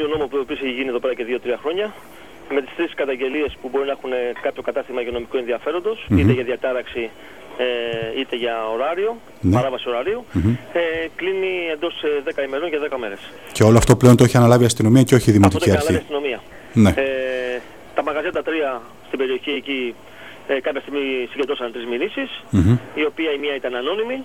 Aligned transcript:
καινούριο 0.00 0.16
νόμο 0.16 0.28
που 0.30 0.36
επίσης 0.36 0.62
έχει 0.64 0.72
γίνει 0.78 0.88
εδώ 0.88 0.98
πέρα 0.98 1.14
και 1.14 1.24
2-3 1.44 1.56
χρόνια 1.62 1.86
με 2.54 2.60
τις 2.62 2.72
τρεις 2.76 2.94
καταγγελίες 2.94 3.50
που 3.60 3.68
μπορεί 3.72 3.86
να 3.86 3.92
έχουν 3.92 4.10
κάποιο 4.42 4.62
κατάστημα 4.62 5.00
υγειονομικού 5.00 5.36
ενδιαφέροντος, 5.36 6.06
είτε 6.18 6.32
για 6.32 6.44
διατάραξη 6.44 7.10
ε, 7.58 8.20
είτε 8.20 8.36
για 8.36 8.54
ωράριο, 8.74 9.16
Ναι. 9.40 9.54
παράβαση 9.56 9.88
ωραρίου, 9.88 10.24
ε, 10.72 10.80
κλείνει 11.16 11.52
εντός 11.72 11.94
ε, 12.02 12.08
10 12.42 12.42
ημερών 12.46 12.68
για 12.68 12.78
10 12.90 12.96
μέρες. 12.98 13.20
Και 13.52 13.62
όλο 13.62 13.78
αυτό 13.78 13.96
πλέον 13.96 14.16
το 14.16 14.24
έχει 14.24 14.36
αναλάβει 14.36 14.62
η 14.62 14.66
αστυνομία 14.66 15.02
και 15.02 15.14
όχι 15.14 15.30
η 15.30 15.38
Αυτό 15.44 15.58
το 15.58 15.64
Δημοτική 15.64 15.70
έχει 15.70 15.78
αναλάβει 15.78 15.92
η 15.92 15.96
Αρχή. 15.96 16.04
αστυνομία. 16.06 16.40
Ναι. 16.84 16.90
Ε, 17.02 17.60
τα 17.94 18.02
μαγαζιά 18.02 18.32
τα 18.32 18.42
τρία 18.42 18.82
στην 19.06 19.18
περιοχή 19.18 19.50
εκεί 19.50 19.94
ε, 20.48 20.60
κάποια 20.60 20.80
στιγμή 20.80 21.28
συγκεντρώσαν 21.30 21.72
τρεις 21.72 21.86
μηνύσεις, 21.86 22.30
Μμμ. 22.50 22.76
η 22.94 23.04
οποία 23.04 23.30
η 23.32 23.38
μία 23.38 23.54
ήταν 23.54 23.74
ανώνυμη, 23.74 24.18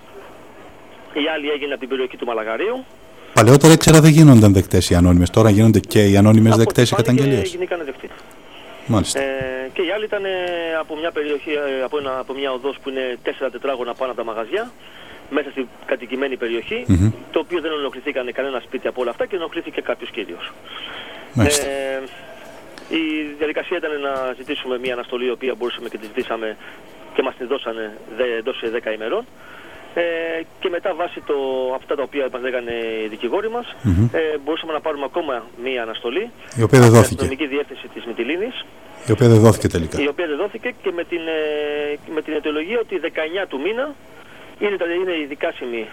η 1.14 1.26
άλλη 1.34 1.50
έγινε 1.55 1.71
από 1.71 1.80
την 1.80 1.89
περιοχή 1.89 2.18
του 2.18 2.26
Μαλαγαρίου. 2.26 2.86
Παλαιότερα 3.36 3.74
ήξερα 3.74 4.00
δεν 4.02 4.12
γίνονταν 4.12 4.54
δεκτές 4.54 4.90
οι 4.90 4.96
ανώνυμες. 4.96 5.30
Τώρα 5.30 5.50
γίνονται 5.50 5.80
και 5.80 6.02
οι 6.10 6.18
ανώνυμες 6.18 6.52
Από 6.54 6.62
δεκτές 6.64 6.90
οι 6.90 6.94
ό,τι 6.94 7.04
φάνηκε, 7.04 7.24
καταγγελίε. 7.24 7.50
Γίνηκαν 7.54 7.82
δεκτοί. 7.86 8.09
Μάλιστα. 8.88 9.20
Ε, 9.20 9.70
και 9.73 9.82
η 9.82 9.92
άλλη 9.96 10.05
ήταν 10.05 10.26
ε, 10.26 10.30
από 10.80 10.96
μια 11.02 11.12
περιοχή, 11.12 11.52
ε, 11.52 11.84
από, 11.84 11.98
ένα, 11.98 12.20
από 12.20 12.34
μια 12.34 12.52
οδός 12.52 12.76
που 12.82 12.90
είναι 12.90 13.18
τέσσερα 13.23 13.50
τετράγωνα 13.50 13.94
πάνω 13.94 14.12
από 14.12 14.22
τα 14.22 14.28
μαγαζιά, 14.32 14.72
μέσα 15.30 15.50
στην 15.52 15.66
κατοικημένη 15.86 16.38
περιοχή, 16.38 16.84
Μμμ. 16.88 17.12
το 17.32 17.40
οποίο 17.40 17.62
δεν 17.62 17.72
ενοχληθήκαν 17.80 18.32
κανένα 18.34 18.59
σπίτι 18.59 18.88
από 18.88 19.02
όλα 19.02 19.09
αυτά 19.09 19.26
και 19.26 19.36
ενοχλήθηκε 19.36 19.81
κάποιος 19.81 20.09
κύριος. 20.12 20.52
Μάλιστα. 21.34 21.66
Ε, 21.67 22.02
η 22.90 23.04
διαδικασία 23.38 23.78
ήταν 23.78 23.92
να 24.02 24.34
ζητήσουμε 24.38 24.78
μια 24.80 24.94
αναστολή, 24.94 25.26
η 25.26 25.30
οποία 25.38 25.54
μπορούσαμε 25.58 25.90
και 25.90 25.98
τη 25.98 26.06
ζητήσαμε 26.06 26.58
και 27.16 27.22
μας 27.22 27.36
την 27.38 27.48
δώσανε 27.48 27.98
δε- 28.17 28.38
εντός 28.38 28.58
10 28.72 28.92
ημερών. 28.94 29.26
Ε, 29.98 30.02
και 30.59 30.70
μετά 30.70 30.94
βάσει 30.95 31.20
το, 31.30 31.35
αυτά 31.76 31.95
τα 31.95 32.03
οποία 32.03 32.27
μας 32.34 32.41
λέγανε 32.41 32.72
οι 33.03 33.08
δικηγόροι 33.08 33.49
μας, 33.49 33.66
ε, 34.12 34.20
μπορούσαμε 34.44 34.73
να 34.73 34.81
πάρουμε 34.86 35.05
ακόμα 35.12 35.44
μία 35.63 35.81
αναστολή. 35.81 36.23
Η 36.55 36.63
οποία 36.67 36.80
δεν 36.80 36.88
Στην 36.90 36.99
δόθηκε. 36.99 37.13
αστυνομική 37.23 37.48
διεύθυνση 37.55 37.88
της 37.94 38.05
Μυτιλίνης, 38.05 38.55
Η 39.08 39.12
οποία 39.12 39.27
δεν 39.27 39.39
δόθηκε 39.39 39.67
τελικά. 39.67 40.02
η 40.02 40.08
οποία 40.08 40.28
δεν 40.28 40.38
δόθηκε 40.38 40.70
και 40.83 40.92
με 40.95 41.03
την, 41.03 41.22
ε, 41.38 42.11
με 42.16 42.22
την 42.22 42.33
αιτιολογία 42.33 42.80
ότι 42.80 42.94
19 42.97 43.45
του 43.50 43.59
μήνα 43.66 43.86
είναι, 44.59 44.78
τα- 44.78 44.94
είναι 45.02 45.11
η 45.23 45.25
δικάσιμη 45.33 45.86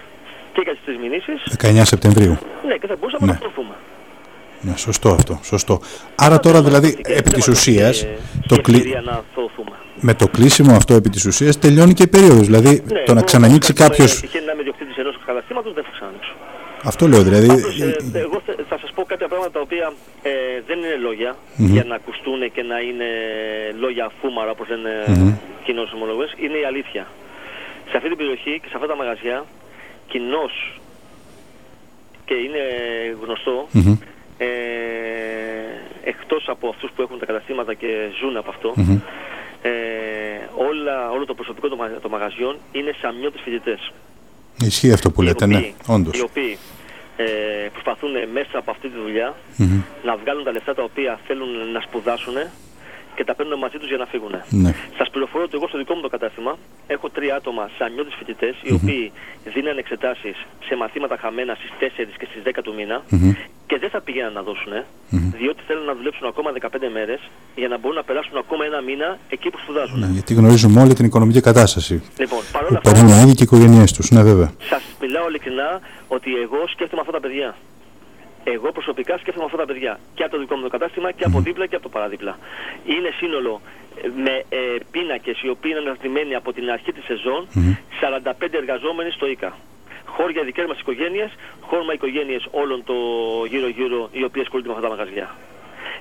και 0.55 0.61
για 0.65 0.73
τις 0.73 0.83
τρεις 0.85 0.99
μηνύσεις. 0.99 1.39
19 1.57 1.85
Σεπτεμβρίου. 1.85 2.39
Ναι, 2.69 2.75
και 2.81 2.87
θα 2.87 2.97
μπορούσαμε 2.99 3.27
Ναι. 3.27 3.33
να 3.33 3.39
προωθούμε. 3.39 3.75
Ναι, 4.61 4.77
σωστό 4.77 5.09
αυτό. 5.09 5.41
Σωστό. 5.43 5.81
Άρα 6.15 6.41
τώρα 6.41 6.63
δηλαδή 6.63 6.99
επί 7.03 7.31
της 7.31 7.49
ουσίας 7.49 8.07
το 8.49 8.61
κλει... 8.61 8.95
ευκαιρία 10.11 10.13
να 10.13 10.13
θωθούμε. 10.13 10.13
με 10.13 10.15
το 10.15 10.27
κλείσιμο 10.29 10.73
αυτό 10.77 10.95
επί 10.95 11.09
της 11.09 11.25
ουσίας 11.27 11.59
τελειώνει 11.59 11.95
και 11.95 12.03
η 12.03 12.07
περίοδος. 12.07 12.47
Δηλαδή 12.47 12.81
το 12.81 12.95
να 12.95 13.01
Ναι, 13.03 13.11
εγώ, 13.11 13.25
ξανανοίξει 13.25 13.73
ας 13.73 13.77
πούμε, 13.77 13.89
κάποιο. 13.89 14.05
Τυχαίνει 14.05 14.47
να 14.47 14.53
είμαι 14.53 14.63
διοκτήτης 14.63 14.97
ενός 14.97 15.15
καταστήματος, 15.27 15.73
δεν 15.75 15.85
θα 15.85 15.91
ξανανοίξω. 15.97 16.35
Αυτό 16.85 17.03
λέω 17.09 17.23
δηλαδή. 17.23 17.49
Απλώς, 17.51 17.81
ε, 17.81 18.19
εγώ 18.27 18.37
θε- 18.47 18.61
θα 18.69 18.77
σας 18.83 18.91
πω 18.95 19.03
κάποια 19.13 19.29
πράγματα 19.29 19.51
τα 19.57 19.61
οποία 19.61 19.87
ε, 20.23 20.31
δεν 20.67 20.79
είναι 20.79 20.97
λόγια 21.07 21.31
για 21.57 21.85
να 21.85 21.95
ακουστούν 21.95 22.41
και 22.55 22.63
να 22.63 22.79
είναι 22.89 23.09
λόγια 23.85 24.11
φούμαρα 24.21 24.51
όπως 24.51 24.67
λένε 24.69 24.93
mm 25.07 25.33
κοινώς 25.65 25.93
ομολογές. 25.97 26.31
Είναι 26.45 26.59
η 26.59 26.65
αλήθεια. 26.65 27.05
Σε 27.91 27.97
αυτή 27.97 28.09
την 28.09 28.17
περιοχή 28.23 28.53
και 28.63 28.69
σε 28.71 28.75
αυτά 28.79 28.87
τα 28.93 28.97
μαγαζιά 28.97 29.39
κοινώς 30.13 30.81
και 32.25 32.35
είναι 32.35 32.63
γνωστό 33.25 33.69
Μμμ. 33.73 33.97
ε, 34.39 34.47
εκτός 36.05 36.43
από 36.49 36.69
αυτούς 36.69 36.91
που 36.95 37.03
έχουν 37.03 37.19
τα 37.19 37.27
καταστήματα 37.27 37.75
και 37.75 37.89
ζουν 38.21 38.37
από 38.37 38.51
αυτό 38.51 38.69
ε, 39.63 39.71
όλα, 40.57 41.11
όλο 41.11 41.25
το 41.27 41.35
προσωπικό 41.35 41.69
των, 41.69 41.79
μα- 41.81 41.99
των 42.03 42.11
μαγαζιών 42.11 42.57
είναι 42.73 42.95
σαμιώτες 43.01 43.41
φοιτητές 43.45 43.93
Ισχύει 44.61 44.93
αυτό 44.93 45.11
που 45.11 45.23
οι 45.23 45.25
λέτε, 45.25 45.45
οποίοι- 45.45 45.57
ναι, 45.57 45.95
όντως. 45.95 46.19
Οι 46.19 46.23
οποίοι 46.23 46.59
ε, 47.17 47.25
προσπαθούν 47.73 48.11
μέσα 48.33 48.59
από 48.59 48.71
αυτή 48.71 48.89
τη 48.89 48.99
δουλειά 48.99 49.35
να 50.05 50.17
βγάλουν 50.17 50.45
τα 50.45 50.53
λεφτά 50.53 50.75
τα 50.75 50.83
οποία 50.83 51.21
θέλουν 51.27 51.49
να 51.73 51.81
σπουδάσουν 51.81 52.35
και 53.15 53.25
τα 53.25 53.35
παίρνουν 53.35 53.59
μαζί 53.59 53.79
τους 53.79 53.89
για 53.89 53.97
να 53.97 54.07
φύγουν. 54.07 54.35
Ναι. 54.49 54.75
Σας 54.99 55.11
πληροφορώ 55.11 55.45
ότι 55.45 55.57
εγώ 55.57 55.69
στο 55.69 55.79
δικό 55.79 55.95
μου 55.95 56.01
το 56.01 56.09
κατάστημα 56.09 56.59
έχω 56.87 57.11
τρία 57.11 57.35
άτομα 57.37 57.71
σαμιώτες 57.79 58.15
φοιτητές 58.19 58.55
οι 58.63 58.73
οποίοι 58.73 59.13
δίναν 59.45 59.79
εξετάσεις 59.79 60.37
σε 60.67 60.77
μαθήματα 60.77 61.17
χαμένα 61.17 61.55
στις 61.55 61.71
4 61.79 62.17
και 62.19 62.27
στις 62.31 62.43
10 62.45 62.63
του 62.63 62.75
μήνα 62.75 63.03
και 63.73 63.79
δεν 63.79 63.91
θα 63.91 64.01
πηγαίναν 64.01 64.33
να 64.33 64.43
δώσουν 64.43 64.73
διότι 65.41 65.61
θέλουν 65.67 65.85
να 65.85 65.95
δουλέψουν 65.95 66.27
ακόμα 66.27 66.51
15 66.61 66.67
μέρες 66.93 67.21
για 67.55 67.69
να 67.69 67.77
μπορούν 67.79 67.97
να 67.97 68.07
περάσουν 68.09 68.37
ακόμα 68.37 68.65
ένα 68.65 68.81
μήνα 68.81 69.19
εκεί 69.29 69.51
που 69.51 69.59
σπουδάζουν. 69.63 69.99
Ναι, 69.99 70.07
γιατί 70.07 70.35
γνωρίζουμε 70.35 70.81
όλη 70.81 70.95
την 70.95 71.05
οικονομική 71.05 71.41
κατάσταση 71.41 71.95
Λοιπόν, 72.19 72.39
που 72.39 72.53
παρόλα 72.53 72.79
αυτά 72.79 72.93
περνούν 72.93 73.09
οι 73.13 73.21
ίδιοι 73.23 73.35
και 73.39 73.45
οι 73.45 73.49
οικογένειές 73.51 73.93
τους. 73.93 74.11
Ναι, 74.11 74.23
βέβαια. 74.23 74.53
Σας 74.73 74.83
μιλάω 75.01 75.29
ειλικρινά 75.29 75.81
ότι 76.09 76.31
εγώ 76.45 76.61
σκέφτομαι 76.75 77.01
αυτά 77.01 77.13
τα 77.13 77.21
παιδιά. 77.21 77.57
Εγώ 78.45 78.73
προσωπικά 78.73 79.19
σκέφτομαι 79.19 79.45
αυτά 79.45 79.57
τα 79.57 79.67
παιδιά. 79.71 79.93
Και 80.15 80.23
από 80.23 80.33
το 80.33 80.39
δικό 80.43 80.55
μου 80.57 80.63
το 80.63 80.69
κατάστημα 80.77 81.13
και 81.13 81.25
από 81.25 81.41
δίπλα 81.41 81.67
και 81.67 81.75
από 81.75 81.85
το 81.85 81.93
παραδίπλα. 81.97 82.39
Είναι 82.95 83.11
σύνολο 83.21 83.61
ε, 84.03 84.09
με 84.25 84.35
ε, 84.49 84.59
πίνακες 84.91 85.37
οι 85.43 85.49
οποίοι 85.49 85.71
είναι 85.75 85.83
αναρτημένοι 85.87 86.35
από 86.35 86.53
την 86.53 86.71
αρχή 86.71 86.93
της 86.93 87.05
σεζόν 87.05 87.41
45 88.01 88.53
εργαζόμενοι 88.63 89.11
στο 89.11 89.27
ΙΚΑ. 89.27 89.53
Χώρια 90.17 90.43
δικές 90.43 90.67
μας 90.67 90.79
οικογένειες, 90.79 91.31
χώρμα 91.61 91.93
οικογένειες 91.93 92.47
όλων 92.51 92.85
το 92.85 92.95
γύρω-γύρω 93.49 94.09
οι 94.13 94.25
οποίες 94.25 94.45
ασχολούνται 94.45 94.69
με 94.69 94.75
αυτά 94.75 94.89
τα 94.89 94.95
μαγαζιά. 94.95 95.29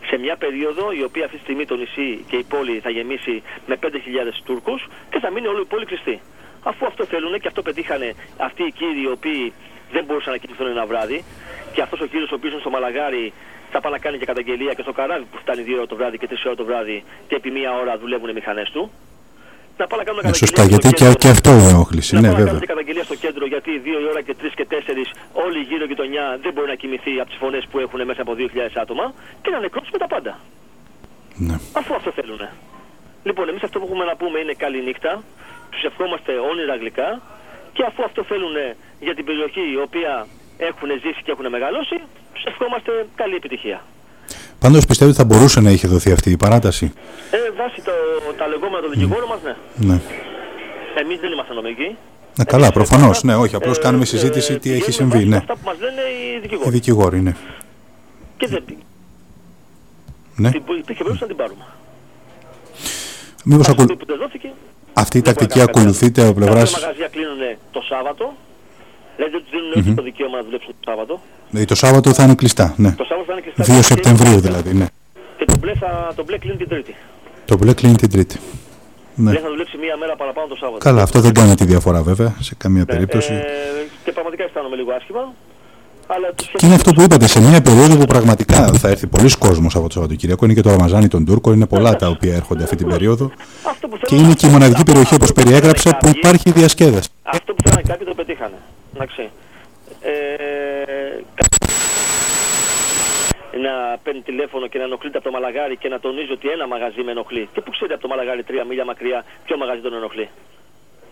Σε 0.10 0.18
μια 0.18 0.36
περίοδο 0.36 0.92
η 0.92 1.04
οποία 1.04 1.26
αυτή 1.26 1.38
τη 1.38 1.44
στιγμή 1.44 1.66
το 1.66 1.76
νησί 1.76 2.26
και 2.30 2.36
η 2.36 2.44
πόλη 2.44 2.80
θα 2.80 2.90
γεμίσει 2.90 3.44
με 3.66 3.78
5.000 3.84 3.88
Τούρκους 4.46 4.88
και 5.10 5.20
θα 5.20 5.32
μείνει 5.32 5.48
όλη 5.48 5.62
η 5.62 5.66
πόλη 5.66 5.86
κλειστή. 5.86 6.22
Αφού 6.64 6.86
αυτό 6.86 7.06
θέλουν 7.06 7.40
και 7.40 7.48
αυτό 7.48 7.62
πετύχανε 7.62 8.14
αυτοί 8.38 8.64
οι 8.64 8.72
κύριοι 8.72 9.02
οι 9.02 9.08
οποίοι 9.08 9.54
δεν 9.92 10.04
μπορούσαν 10.06 10.32
να 10.32 10.38
κοιμηθούν 10.38 10.68
ένα 10.68 10.86
βράδυ 10.86 11.24
και 11.74 11.82
αυτός 11.82 12.00
ο 12.02 12.06
κύριος 12.06 12.32
ο 12.32 12.36
οποίος 12.36 12.52
είναι 12.52 12.62
στο 12.62 12.70
Μαλαγάρι 12.70 13.34
θα 13.72 13.82
πάει 13.82 13.92
να 13.92 14.00
κάνει 14.00 14.18
και 14.18 14.26
καταγγελία 14.26 14.74
και 14.74 14.82
στο 14.82 14.92
καράβι 14.92 15.26
που 15.32 15.38
φτάνει 15.38 15.64
2 15.68 15.74
ώρα 15.76 15.88
το 15.88 15.96
βράδυ 15.96 16.18
και 16.18 16.28
3 16.30 16.34
ώρα 16.46 16.56
το 16.56 16.66
βράδυ 16.66 17.04
και 17.28 17.36
επί 17.36 17.52
μία 17.52 17.72
ώρα 17.74 17.98
δουλεύουν 17.98 18.30
οι 18.30 18.34
μηχανές 18.34 18.70
του. 18.70 18.92
Να 19.80 19.88
πάει 19.88 20.00
να 20.00 20.06
κάνουν 20.08 20.22
Ναι, 20.24 20.32
καταγγελία 20.32 20.46
σωστά, 20.46 20.62
στο 20.62 20.72
γιατί 20.74 20.88
και, 20.88 20.94
κέντρο. 21.02 21.16
και 21.22 21.30
αυτό 21.36 21.50
είναι 21.56 21.68
ενόχληση. 21.76 22.12
Να 22.16 22.22
Ναι, 22.22 22.28
πάνε 22.28 22.40
να 22.40 22.44
βέβαια. 22.44 22.52
κάνουν 22.52 22.62
και 22.66 22.72
καταγγελία 22.74 23.04
στο 23.10 23.16
κέντρο 23.24 23.44
γιατί 23.54 23.72
2 23.86 23.88
η 24.06 24.08
ώρα 24.12 24.22
και 24.28 24.34
3 24.42 24.54
και 24.60 24.66
4 24.70 25.10
όλη 25.46 25.58
η 25.64 25.66
γύρω 25.70 25.86
γειτονιά 25.92 26.26
δεν 26.44 26.52
μπορεί 26.54 26.68
να 26.74 26.78
κοιμηθεί 26.82 27.14
από 27.22 27.30
τις 27.32 27.38
φωνές 27.44 27.64
που 27.72 27.78
έχουν 27.86 28.00
μέσα 28.10 28.22
από 28.26 28.34
2.000 28.38 28.46
άτομα 28.84 29.06
και 29.44 29.50
να 29.56 29.60
νεκρώσουμε 29.66 29.98
τα 30.04 30.08
πάντα. 30.14 30.34
Ναι. 31.48 31.56
Αφού 31.80 31.92
αυτό 32.00 32.10
θέλουν. 32.18 32.42
Λοιπόν, 33.28 33.46
εμείς 33.50 33.64
αυτό 33.68 33.76
που 33.80 33.86
έχουμε 33.88 34.06
να 34.12 34.16
πούμε 34.22 34.38
είναι 34.44 34.54
καλή 34.64 34.80
νύχτα, 34.88 35.12
τους 35.72 35.84
ευχόμαστε 35.90 36.32
όνειρα 36.52 36.76
γλυκά 36.82 37.10
και 37.76 37.84
αφού 37.90 38.04
αυτό 38.10 38.24
θέλουν 38.32 38.56
για 39.00 39.14
την 39.18 39.26
περιοχή 39.26 39.64
η 39.76 39.78
οποία 39.88 40.14
έχουν 40.70 40.90
ζήσει 41.04 41.22
και 41.26 41.32
έχουν 41.36 41.48
μεγαλώσει, 41.56 41.98
τους 42.34 42.44
ευχόμαστε 42.52 42.92
καλή 43.16 43.36
επιτυχία. 43.36 43.80
Πάντως 44.64 44.86
πιστεύω 44.86 45.10
ότι 45.12 45.20
θα 45.20 45.26
μπορούσε 45.26 45.60
να 45.62 45.70
είχε 45.72 45.88
δοθεί 45.88 46.12
αυτή 46.12 46.30
η 46.32 46.38
παράταση; 46.38 46.94
Ε, 47.32 47.38
βάσει 47.58 47.82
το, 47.82 47.92
τα 48.38 48.48
λεγόμενα 48.48 48.82
των 48.82 48.90
δικηγόρων 48.92 49.28
μας, 49.30 49.40
ναι. 49.44 49.56
Ναι. 49.94 50.02
Εμείς 51.02 51.20
δεν 51.20 51.32
είμαστε 51.32 51.54
νομικοί. 51.54 51.96
Ναι, 52.38 52.44
καλά, 52.44 52.64
Εμείς 52.64 52.74
προφανώς. 52.78 53.06
είμαστε, 53.24 53.28
Ναι, 53.28 53.36
όχι, 53.36 53.56
απλώς 53.56 53.78
ε, 53.78 53.82
κάνουμε 53.82 54.04
ε, 54.04 54.06
συζήτηση 54.06 54.48
τι 54.54 54.60
πηγαίνουμε 54.60 54.82
έχει 54.84 54.92
συμβεί. 54.92 55.14
βάσει 55.18 55.28
Ναι. 55.30 55.36
Αυτά 55.38 55.54
που 55.54 55.60
μας 55.66 55.76
λένε 55.80 56.02
οι 56.02 56.36
Οι 56.36 56.40
δικηγόροι. 56.40 56.70
δικηγόροι, 56.70 57.22
ναι. 57.22 57.36
Και 58.38 58.48
δεν, 58.48 58.64
ναι. 60.36 60.50
την, 60.50 60.58
υπήρχε 60.58 61.04
περίπτωση 61.04 61.22
να 61.22 61.28
την 61.28 61.36
πάρουμε. 61.36 61.66
Μήπως 63.46 63.68
Από 63.70 63.72
ακολου... 63.82 63.88
στιγμή 63.88 64.06
που 64.06 64.06
δεν 64.12 64.18
δόθηκε, 64.18 64.50
αυτή 64.94 65.18
η 65.18 65.22
δεν 65.22 65.34
μπορεί 65.34 65.38
τακτική 65.38 65.60
να 65.60 65.66
κάνει 65.66 65.78
ακολουθείται 65.80 66.22
από 66.22 66.34
κάτι 66.34 66.44
άλλο. 66.44 66.52
πλευρά. 66.54 66.64
Κάποια 66.64 66.80
μαγαζιά 66.82 67.08
κλείνουν 67.08 67.42
το 67.72 67.82
Σάββατο. 67.90 68.34
Δηλαδή 69.22 69.32
δεν 69.38 69.42
τους 69.46 69.52
δίνουν 69.56 69.94
mm 69.94 69.96
το 69.96 70.04
δικαίωμα 70.04 70.36
να 70.38 70.44
δουλέψουν 70.44 70.72
το 70.80 70.84
Σάββατο. 70.90 71.14
Το 71.72 71.76
Σάββατο 71.76 72.14
θα 72.14 72.24
είναι 72.24 72.36
κλειστά. 72.36 72.74
Ναι. 72.78 72.92
Το 72.92 73.04
Σάββατο 73.10 73.26
θα 73.30 73.34
είναι 73.34 73.42
κλειστά. 73.42 73.64
2 73.74 73.78
και- 73.78 73.84
Σεπτεμβρίου 73.84 74.40
δηλαδή. 74.40 74.74
Ναι. 74.74 74.86
Και 75.38 75.46
το 75.46 75.56
μπλε, 75.60 75.74
θα, 75.74 76.12
το 76.16 76.24
μπλε 76.24 76.38
κλείνει 76.38 76.58
την 76.58 76.68
Τρίτη. 76.68 76.96
Το 77.46 77.58
μπλε 77.58 77.74
κλείνει 77.74 77.96
την 77.96 78.10
Τρίτη. 78.10 78.38
Ναι. 79.16 79.32
Δεν 79.32 79.42
θα 79.42 79.50
δουλέψει 79.50 79.78
μία 79.78 79.98
μέρα 79.98 80.16
παραπάνω 80.16 80.48
το 80.48 80.56
Σάββατο. 80.56 80.78
Καλά, 80.88 81.02
αυτό 81.02 81.20
δεν 81.20 81.34
κάνει 81.34 81.56
τη 81.56 81.66
διαφορά 81.66 82.02
βέβαια 82.04 82.36
σε 82.40 82.56
καμία 82.58 82.86
περίπτωση. 82.86 83.34
Ε, 83.34 83.42
και 84.04 84.12
πραγματικά 84.12 84.44
αισθάνομαι 84.44 84.76
λίγο 84.76 84.92
άσχημα. 84.92 85.34
Αλλά 86.08 86.28
τους 86.36 86.48
Και 86.58 86.66
είναι 86.66 86.76
αυτό 86.76 86.94
που 86.94 87.02
είπατε, 87.02 87.28
σε 87.28 87.40
μια 87.42 87.62
περίοδο 87.62 87.98
που 87.98 88.06
πραγματικά 88.06 88.68
θα 88.74 88.88
έρθει 88.90 89.08
πολλοί 89.08 89.30
κόσμος 89.38 89.76
από 89.76 89.88
το 89.88 89.94
Σαββατοκύριακο. 89.94 90.46
Είναι 90.46 90.54
και 90.54 90.62
το 90.62 90.70
Ραμαζάνι 90.70 91.08
των 91.08 91.26
Τούρκων, 91.26 91.54
είναι 91.54 91.66
πολλά 91.66 91.96
τα 91.96 92.08
οποία 92.08 92.36
έρχονται 92.36 92.64
αυτή 92.64 92.76
την 92.76 92.88
περίοδο. 92.88 93.32
Αυτό 93.64 93.88
που 93.88 93.98
Και 93.98 94.06
θέλουν- 94.08 94.26
είναι 94.26 94.34
και 94.34 94.48
η 94.48 94.50
μοναδική 94.50 94.74
αυτό- 94.80 94.92
περιοχή, 94.92 95.14
αυτό 95.14 95.26
όπω 95.26 95.34
που 95.34 95.42
περιέγραψα, 95.42 95.82
θέλουν 95.84 96.00
που 96.00 96.06
κάποιοι- 96.06 96.22
υπάρχει 96.24 96.52
διασκέδαση. 96.52 97.10
Αυτό 97.24 97.54
που 97.54 97.64
θέλανε 97.64 97.82
κάποιοι 97.88 98.06
το 98.08 98.14
πετύχανε. 98.14 98.54
Εντάξει. 99.02 99.30
Ε, 100.02 100.12
κα- 101.36 101.46
να 103.66 103.98
παίρνει 104.04 104.22
τηλέφωνο 104.22 104.68
και 104.68 104.78
να 104.78 104.84
ενοχλείται 104.84 105.18
από 105.18 105.26
το 105.28 105.32
μαλαγάρι 105.32 105.76
και 105.78 105.90
να 105.90 106.00
τονίζει 106.00 106.32
ότι 106.32 106.48
ένα 106.50 106.68
μαγαζί 106.68 107.02
με 107.04 107.12
ενοχλεί. 107.12 107.50
Και 107.54 107.62
πού 107.62 107.72
ξέρει 107.72 107.94
από 107.94 108.02
το 108.02 108.08
μαλαγάρι 108.08 108.44
τρία 108.44 108.64
μίλια 108.66 108.86
μακριά 108.86 109.26
ποιο 109.46 109.58
μαγαζί 109.58 109.82
τον 109.82 109.94
ενοχλεί. 109.94 110.30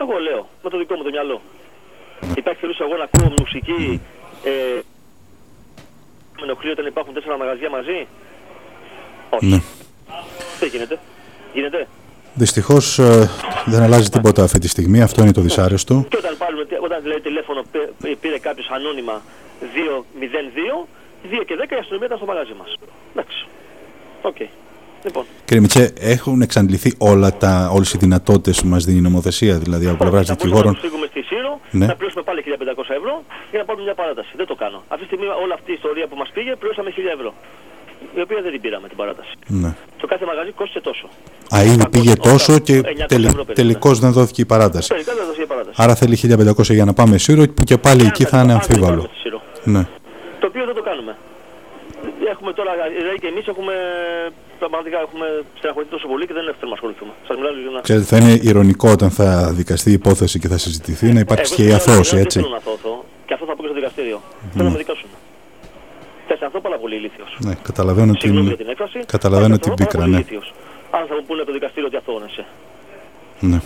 Εγώ 0.01 0.19
λέω, 0.19 0.49
με 0.63 0.69
το 0.69 0.77
δικό 0.77 0.95
μου 0.95 1.03
το 1.03 1.09
μυαλό. 1.09 1.41
Υπάρχει 2.35 2.59
περίπτωση 2.59 2.89
εγώ 2.89 2.97
να 3.01 3.03
ακούω 3.11 3.33
μουσική 3.39 4.01
ε, 4.43 4.51
με 6.37 6.43
ενοχλεί 6.43 6.71
όταν 6.71 6.85
υπάρχουν 6.85 7.13
τέσσερα 7.13 7.37
μαγαζιά 7.37 7.69
μαζί; 7.69 8.07
Όχι. 9.29 9.45
Ναι. 9.45 9.61
Δεν 10.59 10.69
γίνεται; 10.69 10.99
Γίνεται; 11.53 11.87
Δυστυχώς 12.33 12.99
δεν 13.65 13.81
αλλάζει 13.81 14.09
τίποτα 14.09 14.43
αυτή 14.43 14.59
τη 14.59 14.67
στιγμή, 14.67 15.01
αυτό 15.01 15.21
είναι 15.21 15.31
το 15.31 15.41
δυσάρεστο. 15.41 16.05
Και 16.09 16.17
όταν, 16.17 16.37
πάρουμε, 16.37 16.48
όταν 16.81 17.05
λέει 17.05 17.19
τηλέφωνο 17.21 17.61
πή- 17.71 18.15
πήρε 18.21 18.39
κάποιος 18.39 18.67
ανώνυμα 18.69 19.21
202, 19.61 20.87
2 21.23 21.43
και 21.45 21.55
10 21.55 21.75
η 21.75 21.79
αστυνομία 21.79 22.05
ήταν 22.05 22.17
στο 22.17 22.25
μαγαζί 22.25 22.53
μας. 22.59 22.73
Εντάξει. 23.13 23.47
OK. 24.21 24.35
Okay. 24.39 24.47
Λοιπόν. 25.03 25.23
Κύριε 25.45 25.61
Μιτσέ, 25.61 25.93
έχουν 25.99 26.41
εξαντληθεί 26.41 26.95
όλα 26.97 27.37
τα, 27.37 27.69
όλες 27.73 27.93
οι 27.93 27.97
δυνατότητες 27.97 28.61
που 28.61 28.67
μας 28.67 28.83
δίνει 28.85 28.97
η 28.97 29.01
νομοθεσία, 29.01 29.57
δηλαδή 29.57 29.87
από 29.87 29.97
πλευράς 29.97 30.27
δικηγόρων; 30.27 30.73
Να 30.73 30.79
φύγουμε 30.79 31.07
στη 31.09 31.21
Σύρο, 31.21 31.59
ναι. 31.71 31.85
να 31.85 31.95
πληρώσουμε 31.95 32.23
πάλι 32.23 32.43
1.500 32.45 32.95
ευρώ 32.99 33.23
για 33.49 33.59
να 33.59 33.65
πάρουμε 33.65 33.83
μια 33.83 33.93
παράταση. 33.93 34.31
Δεν 34.35 34.45
το 34.45 34.55
κάνω. 34.55 34.83
Αυτή 34.87 35.01
τη 35.05 35.05
στιγμή 35.05 35.25
όλη 35.43 35.53
αυτή 35.53 35.71
η 35.71 35.73
ιστορία 35.73 36.07
που 36.07 36.15
μας 36.15 36.29
πήγε 36.33 36.55
πληρώσαμε 36.55 36.89
1.000 36.95 37.01
ευρώ. 37.17 37.33
Η 38.15 38.21
οποία 38.21 38.41
δεν 38.41 38.51
την 38.51 38.61
πήραμε 38.61 38.87
την 38.87 38.97
παράταση. 38.97 39.31
Ναι. 39.47 39.75
Το 39.97 40.07
κάθε 40.07 40.25
μαγαζί 40.25 40.51
κόστησε 40.51 40.79
τόσο. 40.81 41.09
Α, 41.55 41.63
ήδη 41.63 41.89
πήγε 41.89 42.13
τόσο 42.15 42.59
και 42.59 42.81
τελ, 43.07 43.23
τελικώς 43.53 43.99
δεν 43.99 44.11
δόθηκε 44.11 44.41
η 44.41 44.45
παράταση. 44.45 44.89
Τελικά 44.89 45.13
δεν 45.15 45.25
δόθηκε 45.25 45.41
η 45.43 45.45
παράταση. 45.45 45.58
Άρα 45.75 45.95
θέλει 45.95 46.17
1.500 46.21 46.63
για 46.63 46.85
να 46.85 46.93
πάμε 46.93 47.17
Σύρο 47.17 47.43
που 47.55 47.63
και 47.63 47.77
πάλι 47.77 48.05
εκεί 48.05 48.23
θα 48.23 48.41
είναι 48.41 48.53
αμφίβαλο. 48.53 49.09
Ναι. 49.63 49.87
Το 50.39 50.47
οποίο 50.47 50.65
δεν 50.65 50.75
το 50.75 50.81
κάνουμε. 50.81 51.17
Έχουμε 52.31 52.53
τώρα, 52.53 52.71
δηλαδή 52.97 53.19
και 53.19 53.27
εμείς 53.27 53.47
έχουμε 53.47 53.73
πραγματικά 54.59 54.97
έχουμε 54.99 55.43
στεναχωρηθεί 55.57 55.91
τόσο 55.91 56.07
πολύ 56.07 56.25
και 56.27 56.33
δεν 56.33 56.43
θέλουμε 56.43 56.67
να 56.67 56.73
ασχοληθούμε. 56.73 57.11
Σας 57.27 57.35
μιλάω 57.37 57.51
για 57.51 57.81
Ξέρετε, 57.81 58.05
θα 58.05 58.17
είναι 58.17 58.33
ηρωνικό 58.49 58.89
όταν 58.91 59.09
θα 59.11 59.51
δικαστεί 59.53 59.89
η 59.89 59.93
υπόθεση 59.93 60.39
και 60.39 60.47
θα 60.47 60.57
συζητηθεί 60.57 61.13
να 61.13 61.19
υπάρξει 61.19 61.55
και 61.55 61.63
η 61.63 61.73
αθώωση, 61.73 62.17
έτσι. 62.17 62.39
Δεν 62.39 62.47
θέλω 62.47 62.55
να 62.57 62.61
αθώθω 62.63 63.05
και 63.25 63.33
αυτό 63.33 63.45
θα 63.45 63.55
πω 63.55 63.61
και 63.61 63.67
στο 63.67 63.75
δικαστήριο. 63.75 64.21
Mm. 64.21 64.47
Θέλω 64.53 64.63
να 64.63 64.71
με 64.71 64.77
δικάσουν. 64.77 65.09
Θα 66.27 66.33
αισθανθώ 66.33 66.59
πάρα 66.59 66.77
πολύ 66.77 66.95
ηλίθιος. 66.95 67.37
Ναι, 67.39 67.53
καταλαβαίνω 67.61 68.13
την, 68.13 68.57
την 68.57 68.69
έκφραση, 68.69 68.99
καταλαβαίνω 69.05 69.57
την 69.57 69.73
πίκρα, 69.73 70.07
ναι. 70.07 70.17
Αν 70.91 71.05
θα 71.07 71.15
μου 71.15 71.23
πούνε 71.27 71.43
το 71.43 71.51
δικαστήριο 71.51 71.87
ότι 71.87 71.97
αθώωνεσαι. 71.97 72.45
Ναι. 73.39 73.59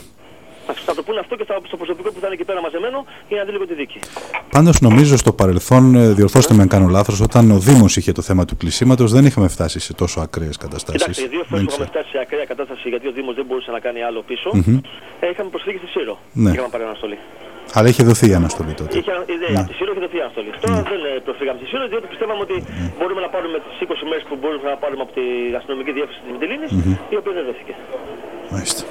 Θα 0.85 0.95
το 0.95 1.03
πούνε 1.03 1.19
αυτό 1.19 1.35
και 1.35 1.45
στο 1.67 1.77
προσωπικό 1.77 2.09
που 2.11 2.19
θα 2.19 2.25
είναι 2.25 2.35
εκεί 2.35 2.43
πέρα 2.43 2.61
μαζεμένο 2.61 3.05
για 3.27 3.37
να 3.37 3.43
δει 3.43 3.51
λίγο 3.51 3.67
τη 3.67 3.73
δίκη. 3.73 3.99
Πάντως 4.49 4.81
νομίζω 4.81 5.17
στο 5.17 5.33
παρελθόν, 5.33 5.95
ε, 5.95 6.13
διορθώστε 6.13 6.53
με 6.53 6.61
αν 6.61 6.67
κάνω 6.67 6.87
λάθος, 6.87 7.21
όταν 7.21 7.51
ο 7.51 7.57
Δήμος 7.57 7.97
είχε 7.97 8.11
το 8.11 8.21
θέμα 8.21 8.45
του 8.45 8.57
κλεισίματος 8.57 9.11
δεν 9.11 9.25
είχαμε 9.25 9.47
φτάσει 9.47 9.79
σε 9.79 9.93
τόσο 9.93 10.19
ακραίες 10.19 10.57
καταστάσεις. 10.57 11.01
Κοιτάξτε, 11.01 11.27
δύο 11.27 11.43
φορές 11.49 11.63
που 11.65 11.71
είχαμε 11.71 11.85
φτάσει 11.85 12.09
σε 12.09 12.19
ακραία 12.19 12.45
κατάσταση 12.45 12.89
γιατί 12.89 13.07
ο 13.07 13.11
Δήμος 13.11 13.35
δεν 13.35 13.45
μπορούσε 13.45 13.71
να 13.71 13.79
κάνει 13.79 14.03
άλλο 14.03 14.21
πίσω, 14.21 14.49
mm-hmm. 14.53 14.79
ε, 15.19 15.29
είχαμε 15.29 15.49
προσφύγει 15.49 15.77
στη 15.77 15.87
Σύρο. 15.87 16.19
Ναι. 16.33 16.51
Είχαμε 16.51 16.69
πάρει 16.71 16.83
αναστολή. 16.83 17.17
Αλλά 17.77 17.87
είχε 17.91 18.03
δοθεί 18.09 18.27
η 18.33 18.35
αναστολή 18.41 18.73
τότε. 18.73 18.97
Είχε, 18.97 19.11
ναι, 19.11 19.51
ναι. 19.53 19.59
Από 19.59 19.69
τη 19.71 19.75
Σύρο 19.79 19.91
είχε 19.91 20.01
δοθεί 20.05 20.17
η 20.21 20.23
αναστολή. 20.25 20.49
Τώρα 20.63 20.75
ναι. 20.75 20.89
δεν 20.91 21.01
ε, 21.09 21.11
προφύγαμε 21.27 21.57
στη 21.61 21.67
Σύρο 21.71 21.83
διότι 21.91 22.07
πιστεύαμε 22.13 22.41
ότι 22.47 22.55
ναι. 22.61 22.93
μπορούμε 22.97 23.21
να 23.25 23.29
πάρουμε 23.35 23.57
τις 23.65 23.75
20 23.87 24.09
μέρες 24.09 24.23
που 24.29 24.35
μπορούμε 24.41 24.67
να 24.73 24.77
πάρουμε 24.83 25.01
από 25.05 25.13
την 25.19 25.55
αστυνομική 25.59 25.91
διεύθυνση 25.97 26.19
της 26.23 26.31
Μητυλίνης, 26.33 26.71
mm-hmm. 26.73 27.13
η 27.13 27.15
οποία 27.21 27.33
δεν 27.37 27.43
δόθηκε. 27.49 27.73
Μάλιστα 28.53 28.83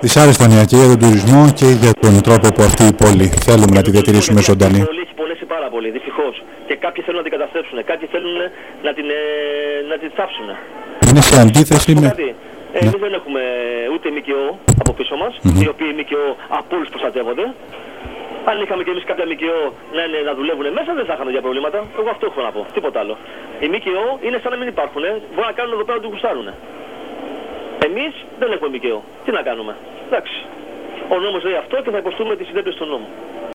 δυσάρεστα 0.00 0.46
νέα 0.52 0.64
και 0.70 0.76
για 0.80 0.88
τον 0.92 0.98
τουρισμό 1.02 1.42
και 1.58 1.68
για 1.82 1.92
τον 2.04 2.14
τρόπο 2.26 2.46
που 2.54 2.62
αυτή 2.70 2.84
η 2.92 2.94
πόλη 3.02 3.26
θέλουμε 3.46 3.72
να 3.78 3.82
τη 3.82 3.90
διατηρήσουμε 3.90 4.40
ζωντανή. 4.48 4.78
Η 4.78 4.84
πόλη 4.90 5.00
έχει 5.06 5.14
πονέσει 5.20 5.44
πάρα 5.54 5.68
πολύ, 5.74 5.88
δυστυχώς. 5.96 6.34
Και 6.68 6.74
κάποιοι 6.84 7.00
θέλουν 7.04 7.20
να 7.22 7.26
την 7.28 7.34
καταστρέψουν, 7.36 7.76
κάποιοι 7.90 8.06
θέλουν 8.14 8.36
να 8.86 8.90
την, 8.96 9.06
ε, 9.10 9.20
να 9.90 9.96
την 10.02 10.10
θάψουν. 10.16 10.48
Είναι 11.08 11.22
σε 11.28 11.34
αντίθεση 11.44 11.90
με. 12.02 12.08
Ε, 12.72 12.78
Εμείς 12.78 13.00
δεν 13.04 13.12
έχουμε 13.18 13.42
ούτε 13.94 14.06
ΜΚΟ 14.16 14.40
από 14.82 14.92
πίσω 14.98 15.14
μας, 15.22 15.32
mm 15.36 15.40
-hmm. 15.40 15.62
οι 15.62 15.68
οποίοι 15.74 15.90
ΜΚΟ 15.98 16.22
από 16.58 16.70
όλους 16.76 16.88
προστατεύονται. 16.94 17.44
Αν 18.50 18.56
είχαμε 18.62 18.82
και 18.84 18.92
εμείς 18.94 19.04
κάποια 19.10 19.26
ΜΚΟ 19.32 19.54
να, 19.96 20.02
είναι, 20.06 20.18
να 20.28 20.32
δουλεύουν 20.38 20.66
μέσα, 20.78 20.90
δεν 20.98 21.04
θα 21.08 21.14
είχαμε 21.16 21.30
για 21.34 21.42
προβλήματα. 21.46 21.78
Εγώ 22.00 22.08
αυτό 22.14 22.24
έχω 22.30 22.40
να 22.46 22.50
πω. 22.56 22.60
Τίποτα 22.76 22.98
άλλο. 23.02 23.14
Οι 23.64 23.68
ΜΚΟ 23.74 24.02
είναι 24.26 24.38
σαν 24.42 24.50
να 24.54 24.58
μην 24.60 24.68
υπάρχουν. 24.74 25.04
Μπορούν 25.32 25.48
να 25.52 25.56
κάνουν 25.58 25.72
εδώ 25.76 25.84
πέρα 25.88 25.98
ότι 26.00 26.08
γουστάρουν. 26.12 26.48
Εμείς 27.88 28.14
δεν 28.38 28.52
έχουμε 28.52 28.70
δικαίω. 28.76 29.00
Τι 29.24 29.30
να 29.30 29.42
κάνουμε; 29.42 29.76
Εντάξει. 30.06 30.38
Ο 31.08 31.16
νόμος 31.18 31.42
λέει 31.44 31.54
αυτό 31.54 31.76
και 31.82 31.90
θα 31.90 31.98
υποστούμε 31.98 32.36
τη 32.36 32.44
συνέπειες 32.44 32.74
του 32.74 32.84
νόμου. 32.84 33.08